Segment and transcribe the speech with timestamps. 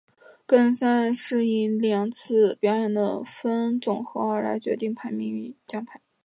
[0.47, 6.01] 个人赛是以两次表演的分数总和来决定排名及奖牌。